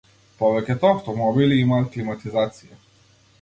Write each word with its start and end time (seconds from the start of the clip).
Повеќето 0.37 0.89
автомобили 0.93 1.59
имаат 1.65 1.93
климатизација. 1.97 2.81